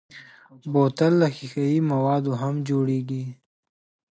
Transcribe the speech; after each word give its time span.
بوتل 0.71 1.13
له 1.21 1.27
ښیښهيي 1.35 1.79
موادو 1.91 2.31
هم 2.41 2.55
جوړېږي. 2.69 3.23